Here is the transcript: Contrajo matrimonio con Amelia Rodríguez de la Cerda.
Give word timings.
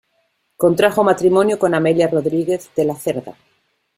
Contrajo 0.57 1.03
matrimonio 1.03 1.59
con 1.59 1.75
Amelia 1.75 2.07
Rodríguez 2.07 2.71
de 2.75 2.85
la 2.85 2.95
Cerda. 2.95 3.35